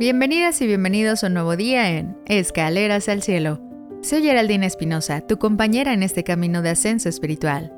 Bienvenidas 0.00 0.62
y 0.62 0.66
bienvenidos 0.66 1.22
a 1.22 1.26
un 1.26 1.34
nuevo 1.34 1.56
día 1.56 1.90
en 1.90 2.16
Escaleras 2.24 3.10
al 3.10 3.20
Cielo. 3.20 3.60
Soy 4.00 4.22
Geraldine 4.22 4.64
Espinosa, 4.64 5.20
tu 5.20 5.36
compañera 5.36 5.92
en 5.92 6.02
este 6.02 6.24
camino 6.24 6.62
de 6.62 6.70
ascenso 6.70 7.10
espiritual. 7.10 7.70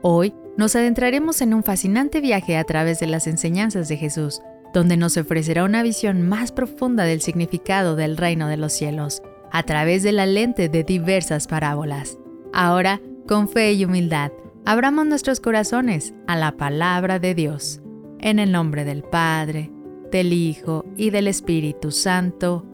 Hoy 0.00 0.32
nos 0.56 0.76
adentraremos 0.76 1.42
en 1.42 1.52
un 1.52 1.64
fascinante 1.64 2.20
viaje 2.20 2.56
a 2.56 2.62
través 2.62 3.00
de 3.00 3.08
las 3.08 3.26
enseñanzas 3.26 3.88
de 3.88 3.96
Jesús, 3.96 4.40
donde 4.72 4.96
nos 4.96 5.16
ofrecerá 5.16 5.64
una 5.64 5.82
visión 5.82 6.22
más 6.22 6.52
profunda 6.52 7.02
del 7.02 7.20
significado 7.20 7.96
del 7.96 8.18
reino 8.18 8.46
de 8.46 8.56
los 8.56 8.72
cielos, 8.72 9.20
a 9.50 9.64
través 9.64 10.04
de 10.04 10.12
la 10.12 10.26
lente 10.26 10.68
de 10.68 10.84
diversas 10.84 11.48
parábolas. 11.48 12.18
Ahora, 12.52 13.00
con 13.26 13.48
fe 13.48 13.72
y 13.72 13.84
humildad, 13.84 14.30
abramos 14.64 15.06
nuestros 15.06 15.40
corazones 15.40 16.14
a 16.28 16.36
la 16.36 16.52
palabra 16.52 17.18
de 17.18 17.34
Dios. 17.34 17.80
En 18.20 18.38
el 18.38 18.52
nombre 18.52 18.84
del 18.84 19.02
Padre, 19.02 19.72
del 20.14 20.32
Hijo 20.32 20.84
y 20.96 21.10
del 21.10 21.26
Espíritu 21.26 21.90
Santo. 21.90 22.64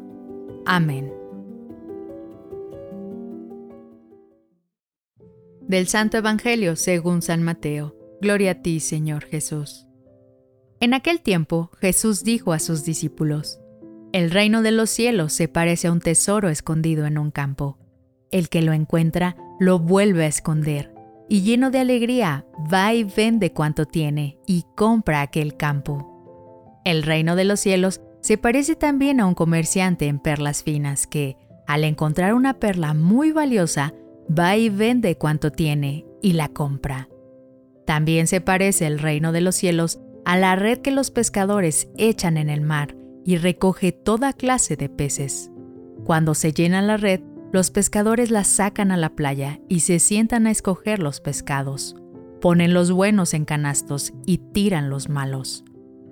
Amén. 0.66 1.10
Del 5.62 5.86
Santo 5.86 6.18
Evangelio 6.18 6.76
según 6.76 7.22
San 7.22 7.42
Mateo. 7.42 7.96
Gloria 8.20 8.50
a 8.50 8.54
ti, 8.56 8.78
Señor 8.78 9.24
Jesús. 9.24 9.86
En 10.80 10.92
aquel 10.92 11.22
tiempo 11.22 11.70
Jesús 11.80 12.24
dijo 12.24 12.52
a 12.52 12.58
sus 12.58 12.84
discípulos, 12.84 13.58
El 14.12 14.30
reino 14.30 14.60
de 14.60 14.72
los 14.72 14.90
cielos 14.90 15.32
se 15.32 15.48
parece 15.48 15.88
a 15.88 15.92
un 15.92 16.00
tesoro 16.00 16.50
escondido 16.50 17.06
en 17.06 17.16
un 17.16 17.30
campo. 17.30 17.78
El 18.30 18.50
que 18.50 18.60
lo 18.60 18.74
encuentra 18.74 19.34
lo 19.58 19.78
vuelve 19.78 20.24
a 20.24 20.28
esconder, 20.28 20.92
y 21.26 21.40
lleno 21.40 21.70
de 21.70 21.78
alegría 21.78 22.44
va 22.70 22.92
y 22.92 23.04
vende 23.04 23.54
cuanto 23.54 23.86
tiene 23.86 24.38
y 24.46 24.66
compra 24.76 25.22
aquel 25.22 25.56
campo. 25.56 26.09
El 26.84 27.02
reino 27.02 27.36
de 27.36 27.44
los 27.44 27.60
cielos 27.60 28.00
se 28.20 28.38
parece 28.38 28.76
también 28.76 29.20
a 29.20 29.26
un 29.26 29.34
comerciante 29.34 30.06
en 30.06 30.18
perlas 30.18 30.62
finas 30.62 31.06
que, 31.06 31.36
al 31.66 31.84
encontrar 31.84 32.34
una 32.34 32.54
perla 32.54 32.94
muy 32.94 33.32
valiosa, 33.32 33.94
va 34.30 34.56
y 34.56 34.68
vende 34.68 35.16
cuanto 35.16 35.50
tiene 35.50 36.06
y 36.22 36.32
la 36.32 36.48
compra. 36.48 37.08
También 37.86 38.26
se 38.26 38.40
parece 38.40 38.86
el 38.86 38.98
reino 38.98 39.32
de 39.32 39.40
los 39.40 39.56
cielos 39.56 40.00
a 40.24 40.36
la 40.36 40.54
red 40.56 40.78
que 40.78 40.90
los 40.90 41.10
pescadores 41.10 41.88
echan 41.96 42.36
en 42.36 42.50
el 42.50 42.60
mar 42.60 42.96
y 43.24 43.36
recoge 43.36 43.92
toda 43.92 44.32
clase 44.32 44.76
de 44.76 44.88
peces. 44.88 45.50
Cuando 46.04 46.34
se 46.34 46.52
llena 46.52 46.82
la 46.82 46.96
red, 46.96 47.20
los 47.52 47.70
pescadores 47.70 48.30
la 48.30 48.44
sacan 48.44 48.92
a 48.92 48.96
la 48.96 49.10
playa 49.10 49.60
y 49.68 49.80
se 49.80 49.98
sientan 49.98 50.46
a 50.46 50.50
escoger 50.50 51.00
los 51.00 51.20
pescados. 51.20 51.96
Ponen 52.40 52.74
los 52.74 52.92
buenos 52.92 53.34
en 53.34 53.44
canastos 53.44 54.12
y 54.24 54.38
tiran 54.38 54.88
los 54.88 55.08
malos. 55.08 55.64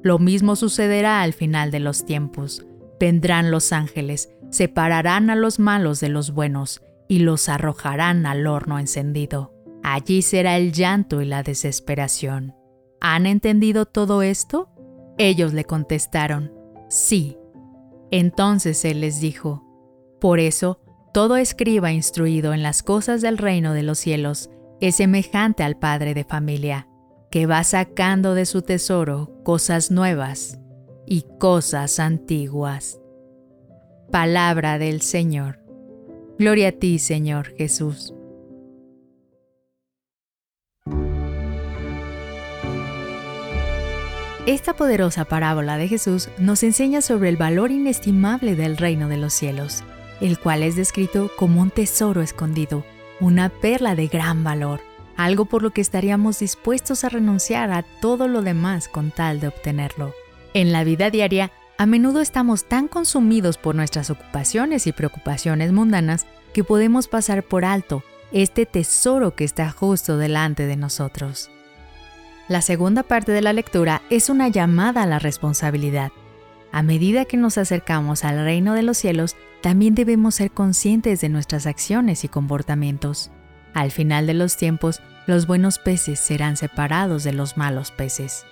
Lo 0.03 0.19
mismo 0.19 0.57
sucederá 0.57 1.23
al 1.23 1.33
final 1.33 1.71
de 1.71 1.81
los 1.81 2.05
tiempos. 2.05 2.65
Vendrán 3.01 3.51
los 3.51 3.73
ángeles, 3.73 4.31
separarán 4.51 5.31
a 5.31 5.37
los 5.37 5.59
malos 5.59 6.01
de 6.01 6.09
los 6.09 6.33
buenos 6.33 6.83
y 7.09 7.21
los 7.21 7.49
arrojarán 7.49 8.27
al 8.27 8.47
horno 8.47 8.79
encendido. 8.79 9.55
Allí 9.83 10.23
será 10.23 10.57
el 10.57 10.73
llanto 10.73 11.23
y 11.23 11.25
la 11.25 11.43
desesperación. 11.43 12.55
¿Han 13.01 13.27
entendido 13.27 13.87
todo 13.87 14.23
esto? 14.23 14.69
Ellos 15.19 15.53
le 15.53 15.65
contestaron, 15.65 16.53
sí. 16.89 17.37
Entonces 18.11 18.85
él 18.85 19.01
les 19.01 19.21
dijo, 19.21 19.65
por 20.21 20.41
eso, 20.41 20.81
todo 21.13 21.37
escriba 21.37 21.93
instruido 21.93 22.53
en 22.53 22.63
las 22.63 22.83
cosas 22.83 23.21
del 23.21 23.39
reino 23.39 23.73
de 23.73 23.83
los 23.83 23.99
cielos 23.99 24.51
es 24.81 24.97
semejante 24.97 25.63
al 25.63 25.77
padre 25.79 26.15
de 26.15 26.25
familia 26.25 26.89
que 27.31 27.47
va 27.47 27.63
sacando 27.65 28.35
de 28.35 28.47
su 28.47 28.63
tesoro 28.63 29.43
cosas 29.45 29.91
nuevas 29.91 30.59
y 31.07 31.25
cosas 31.39 31.99
antiguas. 32.01 33.01
Palabra 34.11 34.79
del 34.79 35.03
Señor. 35.03 35.61
Gloria 36.39 36.69
a 36.69 36.73
ti, 36.73 36.99
Señor 36.99 37.55
Jesús. 37.57 38.15
Esta 44.47 44.75
poderosa 44.75 45.27
parábola 45.27 45.77
de 45.77 45.89
Jesús 45.89 46.31
nos 46.39 46.63
enseña 46.63 47.03
sobre 47.03 47.29
el 47.29 47.37
valor 47.37 47.71
inestimable 47.71 48.57
del 48.57 48.79
reino 48.79 49.09
de 49.09 49.19
los 49.19 49.35
cielos, 49.35 49.85
el 50.23 50.39
cual 50.39 50.63
es 50.63 50.75
descrito 50.75 51.31
como 51.37 51.61
un 51.61 51.71
tesoro 51.71 52.23
escondido, 52.23 52.83
una 53.21 53.51
perla 53.51 53.95
de 53.95 54.07
gran 54.07 54.45
valor, 54.45 54.81
algo 55.19 55.47
por 55.47 55.63
lo 55.63 55.73
que 55.73 55.81
estaríamos 55.81 56.39
dispuestos 56.39 57.03
a 57.03 57.09
renunciar 57.09 57.73
a 57.73 57.83
todo 57.83 58.29
lo 58.29 58.41
demás 58.41 58.87
con 58.87 59.11
tal 59.11 59.41
de 59.41 59.49
obtenerlo. 59.49 60.15
En 60.55 60.73
la 60.73 60.85
vida 60.85 61.11
diaria, 61.11 61.51
a 61.77 61.87
menudo 61.87 62.21
estamos 62.21 62.65
tan 62.69 62.87
consumidos 62.87 63.59
por 63.59 63.75
nuestras 63.75 64.11
ocupaciones 64.11 64.87
y 64.87 64.93
preocupaciones 64.93 65.73
mundanas 65.73 66.27
que 66.55 66.63
podemos 66.63 67.09
pasar 67.09 67.43
por 67.43 67.65
alto 67.65 68.05
este 68.31 68.65
tesoro 68.65 69.35
que 69.35 69.43
está 69.43 69.71
justo 69.73 70.19
delante 70.19 70.67
de 70.67 70.77
nosotros. 70.77 71.51
La 72.47 72.63
segunda 72.63 73.03
parte 73.03 73.33
de 73.33 73.43
la 73.43 73.53
lectura 73.53 74.03
es 74.11 74.31
una 74.31 74.47
llamada 74.47 75.03
a 75.03 75.07
la 75.07 75.19
responsabilidad. 75.19 76.13
A 76.71 76.83
medida 76.83 77.25
que 77.25 77.37
nos 77.37 77.59
acercamos 77.59 78.25
al 78.25 78.45
reino 78.45 78.75
de 78.75 78.85
los 78.85 78.97
cielos, 78.97 79.35
también 79.63 79.97
debemos 79.97 80.37
ser 80.37 80.53
conscientes 80.53 81.21
de 81.21 81.29
nuestras 81.29 81.67
acciones 81.67 82.23
y 82.23 82.29
comportamientos. 82.29 83.33
Al 83.79 83.93
final 83.93 84.27
de 84.27 84.35
los 84.35 84.57
tiempos, 84.57 85.01
los 85.29 85.47
buenos 85.47 85.79
peces 85.79 86.19
serán 86.19 86.57
separados 86.57 87.23
de 87.23 87.33
los 87.33 87.57
malos 87.57 87.93
peces. 87.93 88.45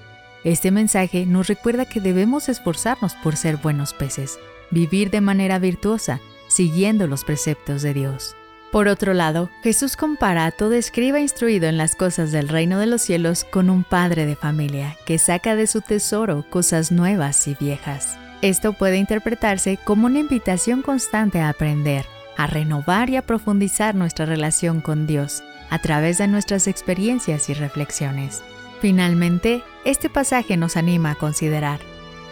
Este 0.45 0.71
mensaje 0.71 1.27
nos 1.27 1.49
recuerda 1.49 1.85
que 1.85 2.01
debemos 2.01 2.49
esforzarnos 2.49 3.15
por 3.25 3.35
ser 3.35 3.57
buenos 3.57 3.93
peces, 3.93 4.39
vivir 4.71 5.11
de 5.11 5.21
manera 5.21 5.59
virtuosa, 5.59 6.21
siguiendo 6.47 7.09
los 7.09 7.25
preceptos 7.25 7.83
de 7.83 7.93
Dios. 7.93 8.37
Por 8.71 8.87
otro 8.87 9.15
lado, 9.15 9.51
Jesús 9.65 9.97
compara 9.97 10.47
a 10.47 10.53
todo 10.53 10.75
escriba 10.75 11.19
instruido 11.19 11.67
en 11.67 11.77
las 11.77 11.97
cosas 11.97 12.31
del 12.31 12.49
reino 12.49 12.79
de 12.79 12.87
los 12.87 13.03
cielos 13.03 13.43
con 13.43 13.69
un 13.69 13.83
padre 13.83 14.27
de 14.27 14.37
familia 14.37 14.97
que 15.07 15.19
saca 15.19 15.57
de 15.57 15.67
su 15.67 15.81
tesoro 15.81 16.45
cosas 16.51 16.93
nuevas 16.93 17.49
y 17.49 17.57
viejas. 17.59 18.17
Esto 18.43 18.75
puede 18.75 18.99
interpretarse 18.99 19.77
como 19.83 20.07
una 20.07 20.21
invitación 20.21 20.83
constante 20.83 21.41
a 21.41 21.49
aprender, 21.49 22.07
a 22.37 22.47
renovar 22.47 23.11
y 23.11 23.17
a 23.17 23.23
profundizar 23.23 23.95
nuestra 23.95 24.27
relación 24.27 24.81
con 24.81 25.07
Dios 25.07 25.43
a 25.71 25.79
través 25.79 26.19
de 26.19 26.29
nuestras 26.29 26.67
experiencias 26.69 27.49
y 27.49 27.55
reflexiones. 27.55 28.43
Finalmente, 28.81 29.63
este 29.85 30.11
pasaje 30.11 30.57
nos 30.57 30.77
anima 30.77 31.13
a 31.13 31.15
considerar, 31.15 31.81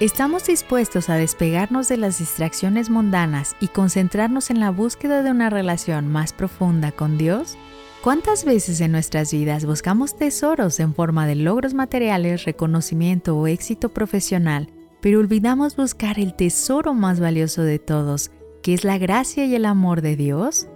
¿estamos 0.01 0.47
dispuestos 0.47 1.09
a 1.09 1.17
despegarnos 1.17 1.89
de 1.89 1.97
las 1.97 2.19
distracciones 2.19 2.91
mundanas 2.91 3.57
y 3.61 3.69
concentrarnos 3.69 4.51
en 4.51 4.61
la 4.61 4.71
búsqueda 4.71 5.23
de 5.23 5.31
una 5.31 5.51
relación 5.51 6.07
más 6.09 6.33
profunda 6.33 6.93
con 6.93 7.19
Dios? 7.19 7.57
¿Cuántas 8.03 8.45
veces 8.45 8.83
en 8.83 8.93
nuestras 8.93 9.33
vidas 9.33 9.65
buscamos 9.65 10.17
tesoros 10.17 10.79
en 10.79 10.95
forma 10.95 11.27
de 11.27 11.37
logros 11.37 11.73
materiales, 11.73 12.45
reconocimiento 12.45 13.35
o 13.35 13.47
éxito 13.47 13.89
profesional, 13.89 14.69
pero 15.01 15.21
olvidamos 15.21 15.77
buscar 15.77 16.19
el 16.19 16.35
tesoro 16.35 16.93
más 16.93 17.19
valioso 17.19 17.63
de 17.63 17.79
todos, 17.79 18.31
¿Qué 18.65 18.73
es 18.73 18.83
la 18.83 18.97
gracia 18.97 19.45
y 19.45 19.55
el 19.55 19.67
amor 19.67 20.01
de 20.01 20.17
Dios? 20.17 20.69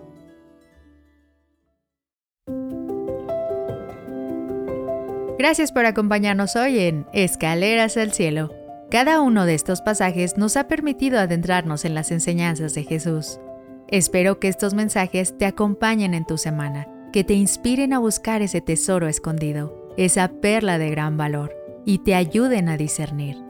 Gracias 5.38 5.72
por 5.72 5.87
acompañarnos 5.87 6.54
hoy 6.54 6.81
en 6.81 7.06
Escaleras 7.15 7.97
al 7.97 8.12
Cielo. 8.12 8.53
Cada 8.91 9.22
uno 9.22 9.47
de 9.47 9.54
estos 9.54 9.81
pasajes 9.81 10.37
nos 10.37 10.59
ha 10.59 10.69
permitido 10.69 11.19
adentrarnos 11.19 11.87
en 11.87 11.94
las 11.94 12.10
enseñanzas 12.10 12.75
de 12.75 12.84
Jesús. 12.84 13.41
Espero 13.88 14.38
que 14.38 14.49
estos 14.49 14.75
mensajes 14.75 15.38
te 15.38 15.47
acompañen 15.47 16.12
en 16.12 16.26
tu 16.26 16.37
semana, 16.37 16.88
que 17.10 17.25
te 17.25 17.32
inspiren 17.32 17.94
a 17.94 18.00
buscar 18.00 18.43
ese 18.43 18.60
tesoro 18.60 19.09
escondido, 19.09 19.94
esa 19.97 20.28
perla 20.28 20.76
de 20.76 20.91
gran 20.91 21.16
valor, 21.16 21.56
y 21.87 22.00
te 22.00 22.15
ayuden 22.15 22.69
a 22.69 22.76
discernir. 22.76 23.48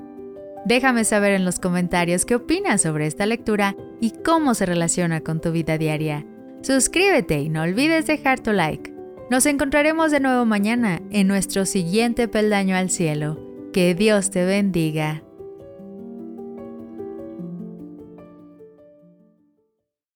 Déjame 0.65 1.05
saber 1.05 1.33
en 1.33 1.45
los 1.45 1.61
comentarios 1.61 2.25
qué 2.25 2.35
opinas 2.35 2.83
sobre 2.83 3.07
esta 3.07 3.27
lectura 3.27 3.77
y 4.01 4.13
cómo 4.25 4.55
se 4.55 4.67
relaciona 4.67 5.21
con 5.21 5.41
tu 5.41 5.53
vida 5.53 5.79
diaria. 5.79 6.27
Suscríbete 6.63 7.41
y 7.41 7.49
no 7.49 7.63
olvides 7.63 8.07
dejar 8.07 8.41
tu 8.41 8.53
like. 8.53 8.93
Nos 9.31 9.47
encontraremos 9.47 10.11
de 10.11 10.21
nuevo 10.21 10.45
mañana 10.47 11.01
en 11.11 11.29
nuestro 11.29 11.67
siguiente 11.67 12.29
peldaño 12.29 12.77
al 12.77 12.91
cielo. 12.91 13.39
Que 13.73 13.95
Dios 13.95 14.31
te 14.31 14.45
bendiga. 14.45 15.23